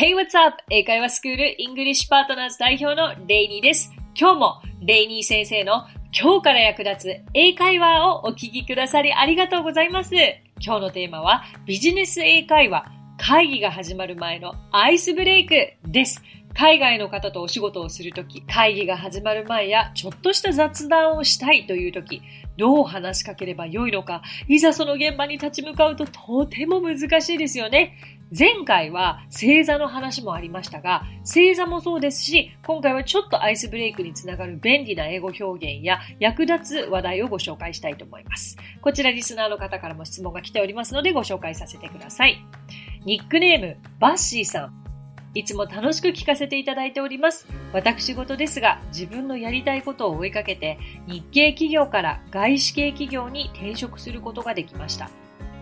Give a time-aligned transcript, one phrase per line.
[0.00, 0.56] Hey, what's up?
[0.70, 3.92] 英会話スクールイングリッシュパートナーズ代表のレイニーです。
[4.18, 5.86] 今日もレイニー先生の
[6.18, 10.14] 今日から役立つ英会話をお聞きくださりありがとうございます。
[10.58, 15.54] 今日のテーマはビジネス英会話会議が始まる前のアイスブレイク
[15.84, 16.22] です。
[16.54, 22.22] 海外の方とお仕事をするとき、会議が始まる前や、ちょっとした雑談をしたいというとき、
[22.56, 28.19] どう話しかければよいのか、いざその現場に立ち向かうととても難しいですよね。
[28.36, 38.56] 前回は星座の話もありましたが、星座もそうですし、今回はちょっとアイスブレイクにつながる便利な英語表現や役立つ話題をご紹介したいと思います。
[38.80, 42.44] こちらリスナーの方からも質問が来ておりますのでご紹介させてください。
[43.04, 44.80] ニックネーム、バッシーさん。
[45.34, 47.48] いつも楽しく聞かせていただいております。
[47.72, 55.10] 私事ですが、自分のやりたいことを追いかけて、日系企業から外資系企業に転職することができました。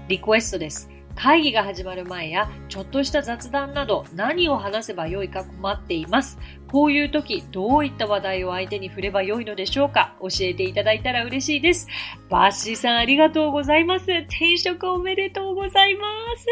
[0.09, 0.98] リクエストです。
[1.19, 6.39] 会議が始まる前や、ちょっとした雑談など何を話せばよいか困っています。
[6.71, 10.15] こういう時、どういった話題を相手に触ればよいのでしょうか？
[10.21, 11.89] 教えていただいたら嬉しいです。
[12.29, 14.05] バッシーさんありがとうございます。
[14.05, 16.47] 転職おめでとうございます。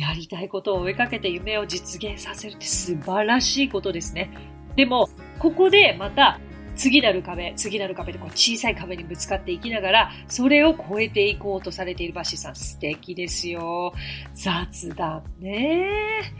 [0.00, 4.30] やりたいことを追いかけて夢を実現させるって素晴らしいことですね。
[4.76, 6.40] でも、ここでまた
[6.78, 13.92] 次なる壁、次なる壁でこう小さい壁にぶつかっていきながら、それを超えていこうとされているバッシーさん、素敵ですよ。
[14.32, 16.32] 雑談ね。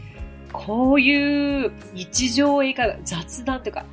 [0.53, 3.85] こういう日常英会話、雑談というか、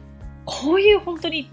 [0.44, 1.50] こういう本当に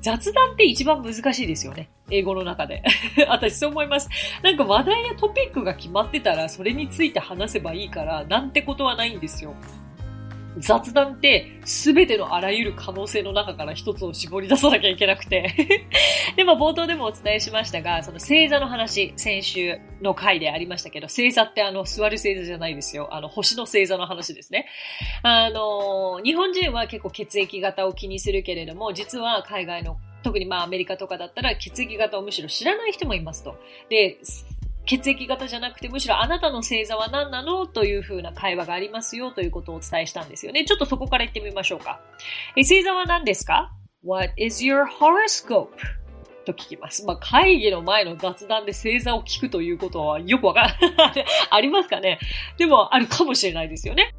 [0.00, 1.90] 雑談って一番難しいですよね。
[2.08, 2.82] 英語の中で。
[3.28, 4.08] 私そう思います。
[4.42, 9.54] なんか話題やトピックが決まってたら、それについて話せばいいから、なんてことはないんですよ。
[10.56, 15.54] 雑談って全てのあらゆる可能性の中から一つを絞り出さなきゃいけなくて
[16.36, 23.08] で、も冒頭でもお伝えしましたが、その星座の話、先週の回でありましたけど、星座ってあの、座る星座じゃないですよ。
[23.12, 24.66] あの、星の星座の話ですね。
[25.22, 33.56] あの、日本人は結構血液型を気にするけれども、実は海外の特にまあアメリカとかだったら血液型をむしろ知らない人もいますと。
[33.88, 34.18] で、
[34.88, 40.64] 血液型じゃなくて、むしろあなたの星座は何なのという風な会話がありますよということをお伝えしたんですよね。
[40.64, 42.00] ちょっとそこから言ってみましょうか。
[42.56, 43.70] え星座は何ですか
[44.02, 45.68] ?What is your horoscope?
[46.46, 47.04] と聞きます。
[47.04, 51.24] まあ、会議の前の雑談で星座を聞くということはよくわからない。
[51.50, 52.18] ありますかね？
[52.56, 54.14] でも、あるかもしれないですよね。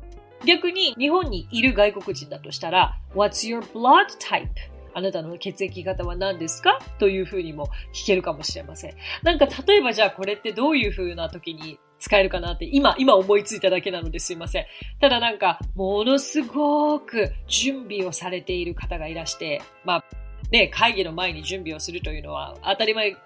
[0.45, 4.47] 逆に、日本にいる外国人だとしたら、What's your blood type?
[4.93, 6.79] あなたの血液型は何ですか？
[6.99, 8.95] というふうにも聞けるかもしれません。
[9.23, 14.65] なんか例えばじゃあこれってどういうふうな時に使えるかなって今、今思いついただけなのですいません。
[15.01, 20.05] ただなんか、ものすごく準備をされている方がいらして、まあ、
[20.49, 23.17] ね、会議の前に準備をするというのは当たり前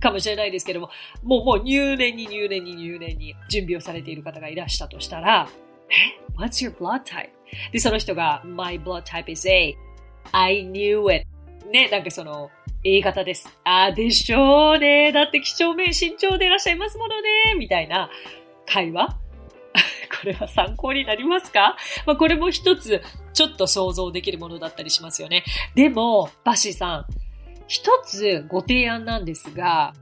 [0.00, 0.88] かもしれないですけども、
[1.22, 5.46] もうもう入念に入念に入念に準備をされている方がいらしたとしたら、
[5.90, 7.28] え ?What's your blood type?
[7.72, 9.76] で、その人が、My blood type is A.
[10.32, 11.26] I knew it.
[11.70, 12.50] ね、なんかその、
[12.84, 13.48] A 型です。
[13.64, 15.10] ああでしょうね。
[15.12, 17.30] だって几帳面慎重でいらっしゃいますものね。
[17.58, 18.10] みたいな
[18.66, 19.08] 会話？
[20.20, 21.76] これは参考になりますか？
[22.06, 23.02] まあ、これも一つ、
[23.32, 25.44] ちょっと想像できるものだったりしますよね。
[25.74, 27.06] でも、バシーさん、
[27.66, 29.94] 一つご提案なんですが、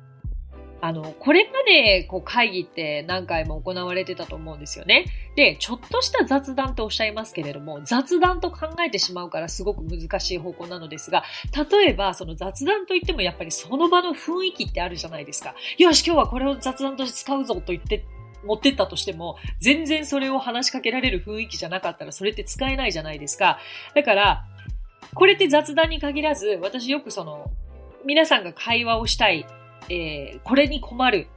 [0.85, 5.07] あの、これまでこう会議って何回も行われてたと思うんですよね。
[5.37, 11.23] で、ちょっとした雑談とおっしゃいますけれども、雑談と考えてしまうからすごく難しい方向なのですが、
[11.71, 15.55] 例えばその雑談といってもやっぱりその場の雰囲気ってあるじゃないですか。
[15.79, 18.05] よし、今日はこれを雑談として使うぞと言って
[18.43, 23.61] 持ってったとしても、全然それを話しかけられる雰囲気じゃなかったらそれって使えないじゃないですか。
[23.95, 24.45] だから、
[25.15, 27.53] これって雑談に限らず、私よくその、
[28.05, 29.47] 皆さんが会話をしたい
[29.89, 31.29] えー、これに困る。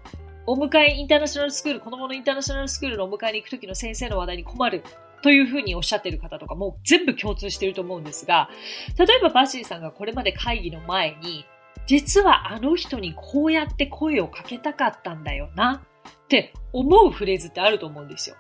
[0.48, 4.84] お迎えインターナショナルスクール、子供のインターナショナルスクールのお迎えに行くときの先生の話題に困る。
[5.24, 8.48] というふうにおっしゃってる方とかも全部共通してると思うんですが、
[8.96, 11.46] 例えばバシーさんがこれまで会議の前に、
[11.88, 15.84] 実はあの人にこうやって声をかけたかったんだよな
[16.26, 18.36] って思うフレーズってあると思うんですよ。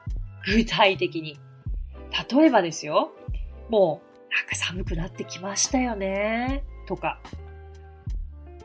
[0.45, 1.39] 具体的に。
[2.29, 3.13] 例えばですよ。
[3.69, 6.63] もう、なんか寒くなってきましたよね。
[6.85, 7.19] とか。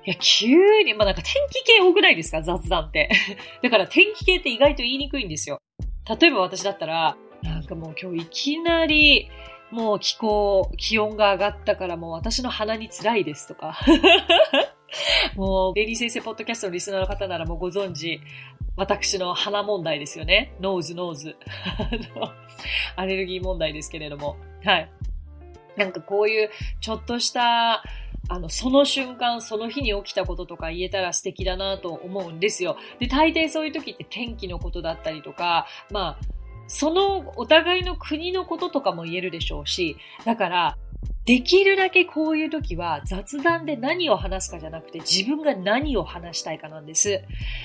[0.07, 2.43] いや、急に、まあなんか天気系多くないですか？
[2.43, 3.11] 雑談って。
[3.63, 5.59] だから天気系って意外と言いにくいんですよ。
[6.21, 9.29] 例えば私だったら、なんかもう今日いきなり、
[9.71, 13.79] もう気候、気温が上がったからもう私の鼻に辛いですとか。
[15.37, 18.21] もう、レイニー先生ポッドキャストのリスナーの方ならもうご存知、
[18.77, 20.53] 私の鼻問題ですよね。
[20.61, 21.37] nose、nose。
[22.97, 24.37] アレルギー問題ですけれども。
[24.65, 24.91] はい。
[25.77, 26.51] なんかこういう、
[26.81, 27.83] ちょっとした、
[28.29, 32.77] あの、その瞬間、その日に起きたこととか言えたら素敵だなと思うんですよ。
[32.99, 36.25] で、大抵そういう時って天気のことだったりとか、まあ、
[36.69, 40.79] そのお互いの国のこととかも言えるでしょうし、だから、
[41.27, 47.23] できるだけこういう時は雑談で何を話すかじゃなくて自分が何を話したいかなんです。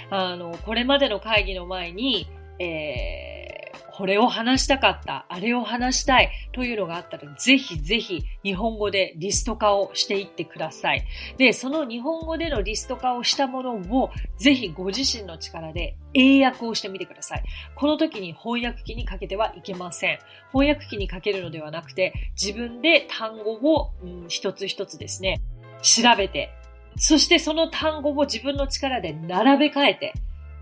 [0.09, 2.27] あの、これまでの会議の前に、
[2.59, 3.54] えー
[3.97, 11.05] これを話したかった、あれを話したいというのがあったら、ぜひぜひ日本語でリスト化をしていってください。
[11.37, 17.43] で、その日本語でのリスト化をしたものを、ぜひご自身の力で英訳をしてみてください。
[17.73, 20.19] この時に翻訳機にかけてはいけません。
[20.51, 25.39] 翻訳機にかけるのではなくて、自分で単語を、うん、一つ一つですね、
[25.81, 26.49] 調べて、
[26.97, 30.13] そしてその単語を自分の力で並べ替えて、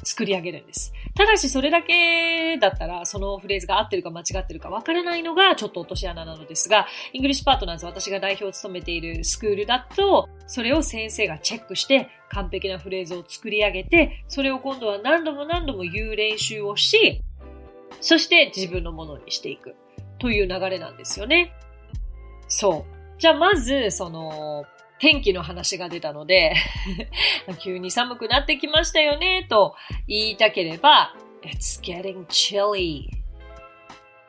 [0.03, 0.94] 作り上げるんです。
[1.15, 17.21] ただしそれだけだったら、そのフレーズが合ってるか間違ってるかわからないのがちょっと落とし穴なのですが、 English Partners 私が代表を務めているスクールだと、それを先生がチェックして完璧なフレーズを作り上げて、それを今度は何度も何度も言う練習をし、
[18.01, 19.75] そして自分のものにしていく
[20.19, 21.53] という流れなんですよね。
[22.47, 23.19] そう。
[23.19, 24.65] じゃあまず、その、
[25.00, 26.54] 天気の話が出たので
[27.60, 29.75] 急に寒くなってきましたよね、と
[30.07, 31.13] 言いたければ、
[31.44, 33.24] It's getting chilly.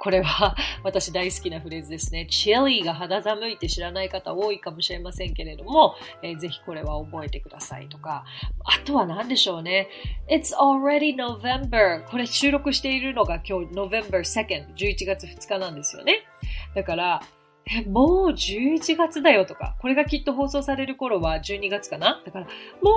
[0.05, 2.27] これは私大好きなフレーズですね。
[2.29, 8.27] chilly が肌寒いって知らない方多いかもしれませんけれども、えー、ぜひこれは覚えてくださいとか。
[8.65, 9.89] あとは何でしょうね。
[10.29, 12.05] It's already November.
[12.11, 16.27] これ収録しているのが今日 November 2nd、11月2日なんですよね。
[16.75, 17.23] だから、
[17.67, 22.23] え、もう11月だよとか、これがきっと放送される頃は12月かな？
[22.25, 22.51] だから、も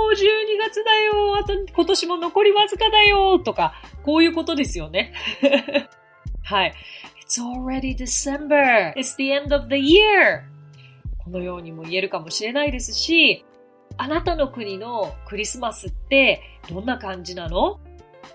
[0.10, 0.16] う12
[0.60, 3.74] 月だよあと今年も残りわずかだよとか、
[4.04, 5.14] こういうことですよね。
[6.44, 6.74] はい。
[7.25, 8.94] It's already December.
[8.96, 10.42] It's the end of the year.
[11.18, 13.46] このようにも言えるかもしれないですし、
[13.98, 17.80] あなたの国のクリスマスってどんな感じなの？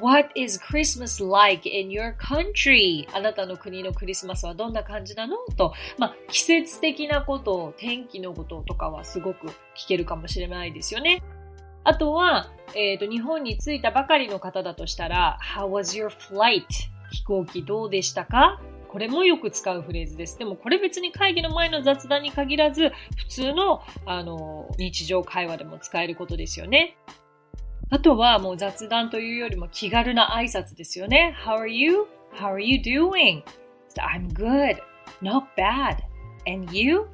[0.00, 3.06] What is Christmas like in your country?
[3.12, 5.36] あなたの国のクリスマスはどんな感じなの？
[5.56, 11.22] と、まあ、季節的なこと、天気のこととかはすごく聞けるかもしれないですよね。
[11.84, 16.64] あとは、えっ、ー、と、日本に着いたばかりの方だとしたら、How was your flight?
[17.10, 18.60] 飛行機どうでしたか？
[18.88, 20.38] これもよく使うフレーズです。
[20.38, 26.96] でもこれ別に会議の前の雑談に限らず、普通の、あの、日常会話でも使えることですよね。
[27.92, 31.36] あとはもう雑談というよりも気軽な挨拶ですよね。
[31.44, 32.06] How are you?
[32.34, 33.42] How are you doing?
[33.98, 34.78] I'm good.
[35.20, 35.98] Not bad.
[36.50, 37.06] And you?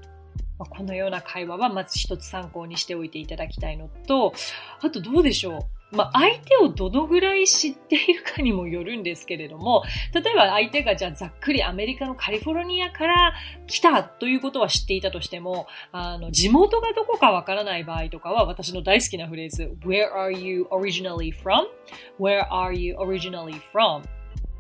[0.59, 4.33] このような会話はまず一つ参考にしておいていただきたいのと、
[4.81, 5.78] あとどうでしょう？
[5.91, 13.35] まあ、相手をどのぐらい知っているかにもよるんですけれども、例えば相手がじゃあざっくりアメリカのカリフォルニアから
[13.67, 24.03] 来たということは知っていたとしても、あの、地元がどこかわからない場合とかは私の大好きなフレーズ、Where are you originally from?Where are you originally from?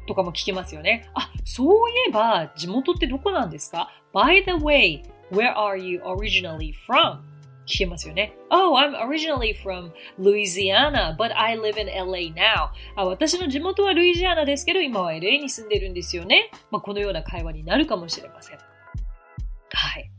[0.06, 1.10] とかも聞けますよね。
[1.14, 7.19] あ、そういえば地元ってどこなんですか ?By the way, where are you originally from?
[7.68, 8.34] 聞けますよね。
[8.50, 12.70] Oh, I'm originally from Louisiana, but I live in LA now.
[12.96, 16.50] あ私の地元はルイジアナですけど、今は LA に住んでるんですよね。
[16.70, 18.58] まあ、このような会話になるかもしれません。
[18.58, 20.10] はい。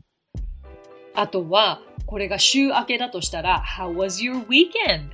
[1.14, 5.10] あとは、これが週明けだとしたら、How was your weekend?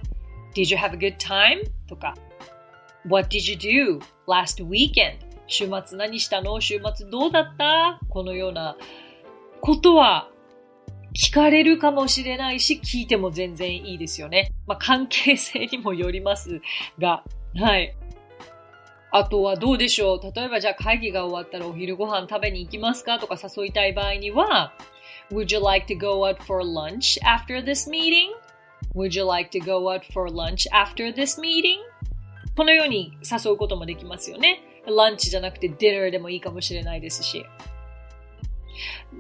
[0.54, 1.70] Did you have a good time?
[1.88, 2.14] とか、
[3.08, 5.26] What did you do last weekend?
[5.46, 8.76] 週末何したの週末どうだったこのような
[9.60, 10.28] ことは
[11.17, 14.53] 聞かれるかもしれないし、聞いても全然いいですよね。
[14.67, 16.61] まあ、関係性にもよります
[16.99, 17.25] が、
[17.56, 17.96] はい。
[19.13, 20.32] あとはどうでしょう？
[20.35, 24.75] 例えばじゃあ会議が終わったらお昼ご飯食べに行きますかとか誘いたい場合には、
[25.31, 28.29] Would you like to go out for lunch after this meeting?
[28.94, 31.79] Would you like to go out for lunch after this meeting?
[32.56, 34.61] このように誘うこともできますよね。
[34.87, 37.44] ランチじゃなくてディナーでもいいかもしれないですし。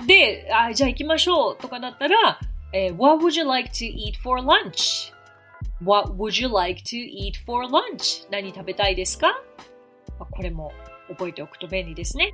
[0.06, 2.40] で、あじゃあ行きましょうとかだったら、
[2.72, 8.26] えー、What would you like to eat for lunch?What would you like to eat for lunch?
[8.30, 9.42] 何食べたいですか
[10.18, 10.72] これも
[11.08, 12.32] 覚えておくと便利ですね。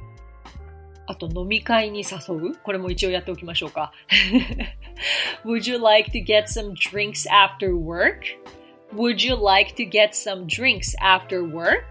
[1.06, 3.92] あと飲み会に誘うこれも一応やっておきましょうか。
[5.44, 8.20] Would you like to get some drinks after work?
[8.94, 11.82] Would you like to get some drinks after work?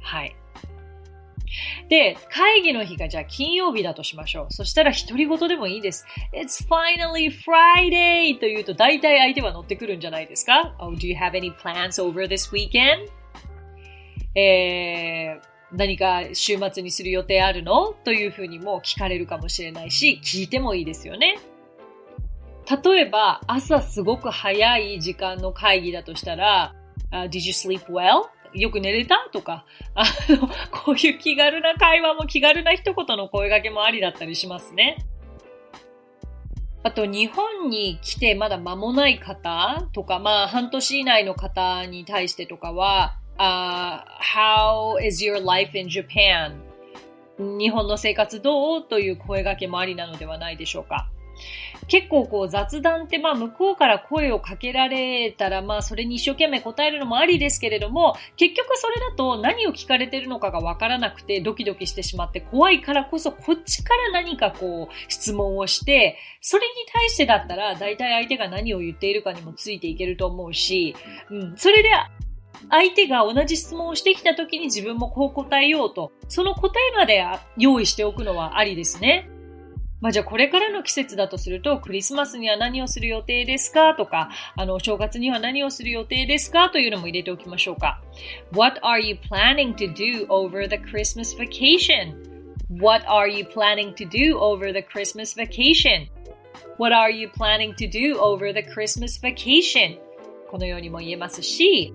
[0.00, 0.34] はい。
[1.88, 4.52] で、会議の日がじゃあ金曜日だとしましょう。
[4.52, 6.06] そしたら独り言でもいいです。
[6.32, 8.38] It's finally Friday!
[8.38, 13.08] と言うと大体相手は乗ってくるんじゃないですか ?Oh, do you have any plans over this weekend?
[14.34, 17.92] えー、何か週末にする予定あるの？
[18.04, 21.38] というふうにも聞かれるかもしれないし、聞いてもいいですよね。
[22.84, 26.74] 例えば、朝すごく早い時間の会議だとしたら、
[27.10, 28.28] uh, Did you sleep well?
[28.54, 29.28] よく寝れた？
[29.32, 34.98] とか、あの、 こういう気軽な会話も気軽な一言の声掛けもありだったりしますね。
[36.84, 46.54] あと、日本に来てまだ間もない方とか、まあ、半年以内の方に対してとかは、uh, How is your life in Japan?
[47.38, 48.82] 日本の生活どう？
[48.82, 51.08] という声掛けもありなのではないでしょうか。
[51.88, 70.94] 結構こう雑談ってまあ向こうから声をかけられたらまあそれに一生懸命答えるのもありですけれども結局それだと何を聞かれてるのかがわからなくてドキドキしてしまって怖いからこそこっちから何かこう質問をしてそれに対してだったら大体相手が何を言っているかにもついていけると思うし、
[71.30, 71.90] うん、それで
[72.70, 77.24] 相手が同じ質問をしてきた時に自分もこう答えようと、その答えまで
[77.56, 79.28] 用意しておくのはありですね。
[80.02, 88.02] まあじゃあこれからの季節だとすると、クリスマスには何をする予定ですかとか、あの、正月には何をする予定ですかというのも入れておきましょうか。
[88.52, 94.72] What are you planning to do over the Christmas vacation?What are you planning to do over
[94.72, 99.98] the Christmas vacation?What are you planning to do over the Christmas vacation?
[100.50, 101.94] このようにも言えますし、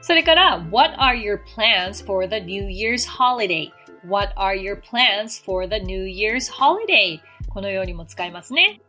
[0.00, 3.72] それから、What are your plans for the New Year's holiday?
[4.04, 7.20] What are your plans for the New Year's holiday?
[7.48, 8.80] このようにも使いますね。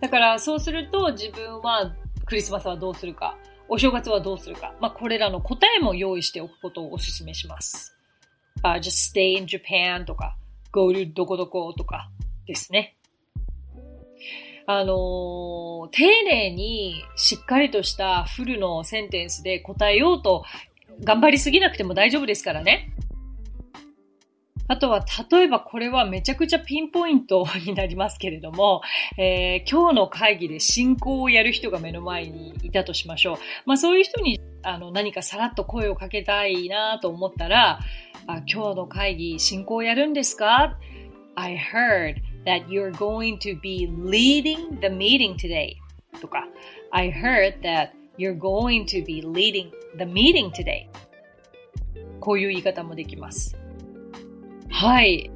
[0.00, 1.94] だからそうすると自分は
[2.24, 3.36] クリスマスはどうするか、
[3.68, 7.96] お正月はどうするか、まあこれらの答えも用意しておくことをお勧めします。
[8.62, 10.36] Uh, just stay in Japan とか、
[10.70, 12.10] go to どこどことか
[12.46, 12.96] ですね。
[14.66, 20.44] あのー、丁寧にしっかりとしたフルのセンテンスで答えようと
[21.02, 22.92] 頑張りすぎなくても大丈夫ですからね。
[24.68, 28.82] あとは、例えばこれはめちゃくちゃピンポイントになりますけれども、
[29.18, 33.36] えー、今日の会議で進行をやる人が目の前にいたとしましょう。
[33.66, 37.80] まあそういう人にあの何かさらっと声をかけたいなと思ったら、
[38.26, 40.78] あ今日の会議進行やるんですか
[41.34, 45.74] ?I heard that you're going to be leading the meeting today
[46.20, 46.46] とか
[46.90, 50.86] I heard that you're going to be leading the meeting today
[52.20, 53.61] こういう言い方もできます。
[54.72, 55.30] はい。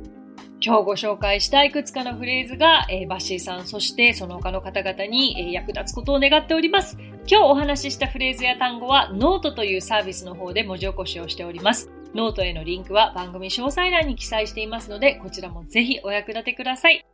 [0.62, 6.96] 今日ご紹介したいくつかのフレーズが、えー、バッシーさん、そしてその他の方々に、えー、役立つことを願っております。
[7.28, 11.90] 今日お話ししたフレーズや単語はノートというサービスの方で文字起こしをしております。
[12.14, 17.04] ノートへのリンクは番組詳細欄に記載していますので、こちらもぜひお役立てください。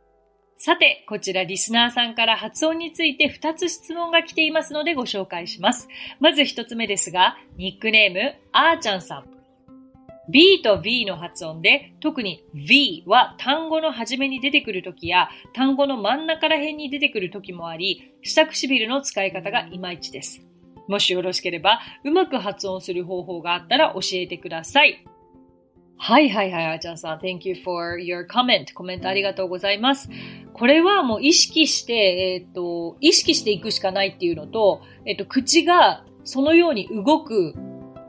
[0.55, 5.89] さて、こちらリスナーさんから発音について2つ質問が来ていますのでご紹介します。
[6.21, 9.42] まず1つ目ですが、ニックネーム、あーちゃんさん。
[10.29, 20.41] B と V の発音で、特に V は単語の初めに出てくるときや、単語の真ん中ら辺に出てくるときもあり、下唇の使い方がいまいちです。
[20.87, 25.05] もしよろしければ、うまく発音する方法があったら教えてください。
[25.97, 27.19] はいはいはい、あちゃんさん。
[27.19, 28.73] Thank you for your comment.
[28.73, 30.09] コメントありがとうございます。
[30.53, 31.93] これはもう意識して、
[32.33, 37.55] えっ、ー、と、意識していくしかないっていうのと、えっ、ー、と、口がそのように動く、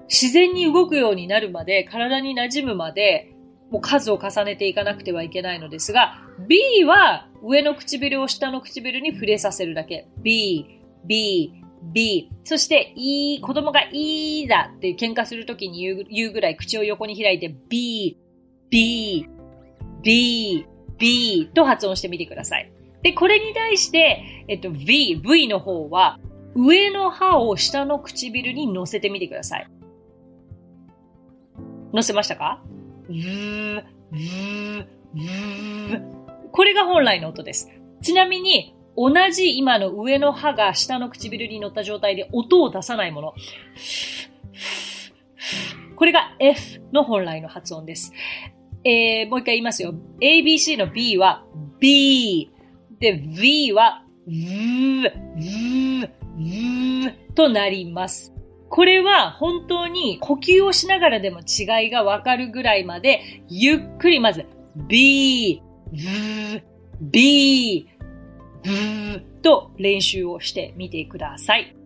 [0.09, 3.35] 自然に動くようになるまで、体に馴染むまで、
[3.71, 10.09] もう数を重ねていかなくてはいけないのですが、B は上の唇を下の唇に触れさせるだけ。
[10.23, 11.53] B, B,
[11.93, 12.31] B。
[12.45, 18.19] そして、いい、子供がいいだって喧嘩するときに言う言うぐらい口を横に開いて B、
[18.71, 19.27] B、
[20.03, 20.67] B、
[20.99, 22.71] B と発音してみてください。
[23.03, 26.19] で、これに対して、えっと、V、V の方は、
[26.55, 29.67] 上の歯を下の唇に乗せてみてください。
[31.95, 32.61] 乗せましたか？
[33.07, 36.03] ブー、ブー、ブー。
[36.51, 37.71] これが本来の音です。
[38.03, 43.35] ちなみに、同じ今の上の歯が下の唇に乗った状態で音を出さないもの。
[45.95, 48.13] これが F の本来の発音です。
[48.83, 49.95] えー、もう一回言いますよ。
[50.21, 51.45] ABC の B は
[51.79, 52.51] B。
[52.99, 55.03] で、V は V、
[55.37, 58.33] V、V となります。
[58.75, 64.47] これは本当に呼吸をしながらでも違いがわかるぐらいまでゆっくりまず
[64.88, 65.62] B、
[65.93, 66.61] V、
[67.00, 67.88] B、
[68.64, 71.76] ブーと練習をしてみてください。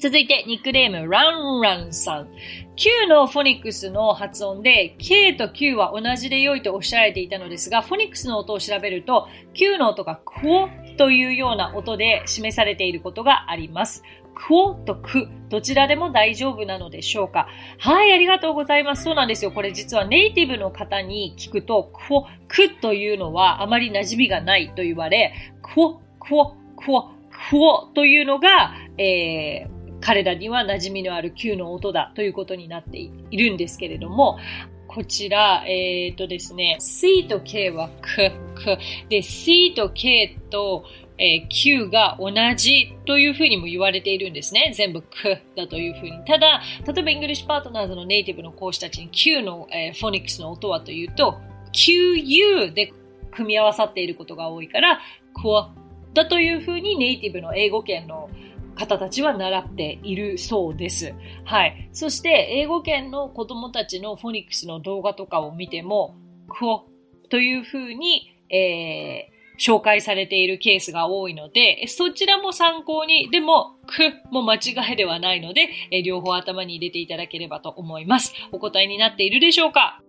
[0.00, 2.28] 続いて、ニックネーム、ランランさん。
[2.74, 14.02] Q のフォニックスの発音で、K と Q は同じで良いとおっしゃられていたのですが、フォニックスの音を調べると、Q の音がクオというような音で示されていることがあります。
[14.34, 17.46] クオとク、どちらでも大丈夫なのでしょうか？
[17.78, 19.02] はい、ありがとうございます。
[19.04, 19.52] そうなんですよ。
[19.52, 27.10] これ実はネイティブの方に聞くと、クオ、クというのはあまり馴染みがないと言われ、クオ、クオ、クオ、
[27.50, 34.38] クオというのが、えー、彼らには馴染みのある Q の音だということになっているんですけれども、
[34.86, 38.78] こちら、えっ、ー、とですね、C と K はく、く。
[39.08, 40.84] で、C と K と、
[41.16, 44.72] えー、Q が同じというふうにも言われているんですね。
[44.74, 46.24] 全部くだというふうに。
[46.24, 51.38] ただ、例えば English Partners のネイティブの講師たちに Q の、えー、フォニックスの音はというと、
[51.72, 52.92] QU で
[53.30, 55.00] 組み合わさっていることが多いから、
[55.40, 55.72] クワ
[56.14, 58.28] だというふうにネイティブの英語圏の
[58.76, 61.14] 方たちは習っているそうです。
[61.44, 61.88] はい。
[61.92, 66.16] そして、英語圏の子供たちのフォニックスの動画とかを見ても、
[66.48, 66.86] クオ
[67.28, 78.34] というふうに、えー、紹介されているケースが多いので、そちらも参考に、でも、くも間違いではないので、え両方頭に入れていただければと思います。
[78.52, 80.00] お答えになっているでしょうか？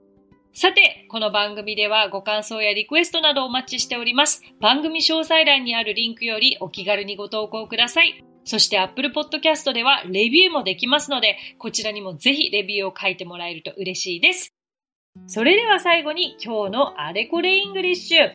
[0.53, 4.41] さて、この番組ではご感想やリクエストなどお待ちしております。
[4.59, 8.23] 番組詳細欄にあるリンクよりお気軽にご投稿ください。
[8.43, 14.53] そして Apple Podcast ではレビューもできますので、こちらにもぜひレビューを書いてもらえると嬉しいです。
[15.27, 18.31] それでは最後に今日のあれこれ English。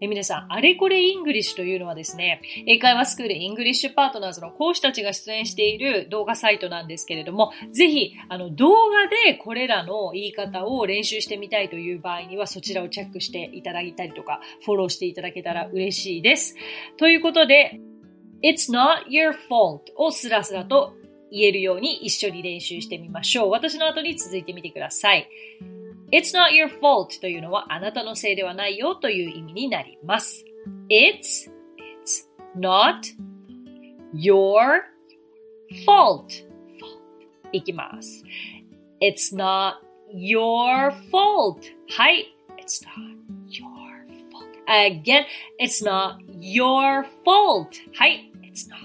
[0.00, 16.56] え皆さん、あれこれ English というのはですね、英会話スクール English Partners の講師たちが出演している動画サイトなんですけれども、ぜひ、あの、動画でこれらの言い方を練習してみたいという場合には、そちらをチェックしていただいたりとか、フォローしていただけたら嬉しいです。
[16.96, 17.80] ということで、
[18.44, 20.92] It's not your fault をスラスラと
[21.30, 23.50] 言えるように一緒に練習してみましょう。
[23.50, 25.26] 私の後に続いてみてください。
[26.12, 30.44] It's not your fault というのはあなたのせいではないよという意味になります。
[30.90, 31.50] It's,
[32.04, 33.00] it's not
[34.14, 34.82] your
[35.86, 36.46] fault.
[37.50, 38.22] いきます。
[39.00, 39.76] It's not
[40.14, 41.60] your fault.
[41.96, 42.36] はい。
[42.58, 43.14] It's not
[43.48, 43.64] your
[44.30, 44.44] fault.
[44.68, 45.24] Again,
[45.58, 47.68] it's not your fault.
[47.94, 48.33] はい。
[48.54, 48.78] It's not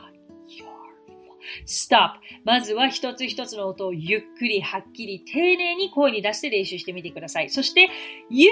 [0.47, 0.65] your
[1.05, 1.37] fault.
[1.67, 2.15] Stop.
[2.43, 7.51] まずは一つ一つの音をゆっくり、はっきり、丁寧に声に出して練習してみてください。
[7.51, 7.87] そして、
[8.31, 8.51] ゆっ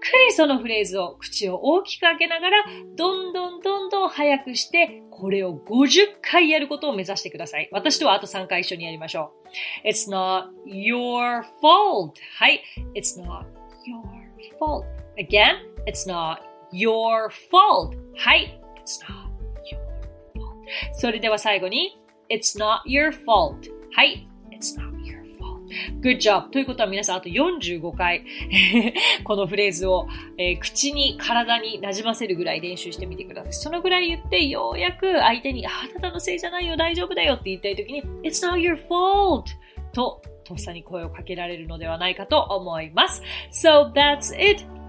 [0.00, 2.64] くりそのフレーズを口を大きく開けながら、
[2.96, 7.68] どんどんどんどん早くして、これを50回やることを目指してください。
[7.70, 9.34] 私とはあと3回一緒にやりましょ
[9.84, 9.86] う。
[9.86, 12.12] It's not your fault.
[12.38, 12.62] はい。
[12.94, 13.44] It's not
[13.86, 14.00] your
[14.58, 14.86] fault.
[15.18, 15.56] Again,
[15.86, 16.38] it's not
[16.72, 17.94] your fault.
[18.16, 18.58] はい。
[18.82, 19.33] It's not
[20.92, 21.98] それでは最後に
[22.30, 23.70] It's not your fault.
[23.92, 24.26] はい。
[24.50, 25.60] It's not your fault.
[26.00, 26.50] Good job.
[26.50, 28.24] ということは皆さんあと45回
[29.24, 30.06] このフレーズを、
[30.38, 33.52] えー、口に体に馴染ませるぐらい練習してみてください。
[33.52, 39.44] そのぐらい言ってようやく相手にあなたのせいじゃないよ大丈夫だよって言いたい時に It's not your fault.
[39.92, 43.22] ととっさに声をかけられるのではないかと思います。
[43.50, 44.64] So that's it.